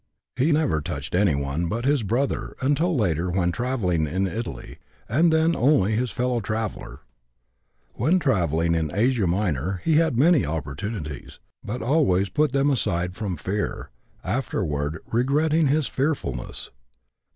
He 0.35 0.51
never 0.51 0.81
touched 0.81 1.13
anyone 1.13 1.67
but 1.69 1.85
his 1.85 2.01
brother 2.01 2.55
until 2.59 2.95
later 2.97 3.29
when 3.29 3.51
travelling 3.51 4.07
in 4.07 4.25
Italy, 4.25 4.79
and 5.07 5.31
then 5.31 5.55
only 5.55 5.93
his 5.93 6.09
fellow 6.09 6.39
traveller. 6.39 7.01
When 7.93 8.17
travelling 8.17 8.73
in 8.73 8.89
Asia 8.91 9.27
Minor 9.27 9.79
he 9.83 9.97
had 9.97 10.17
many 10.17 10.43
opportunities, 10.43 11.37
but 11.63 11.83
always 11.83 12.29
put 12.29 12.51
them 12.51 12.71
aside 12.71 13.15
from 13.15 13.37
fear, 13.37 13.91
afterward 14.23 14.97
regretting 15.05 15.67
his 15.67 15.85
fearfulness. 15.85 16.71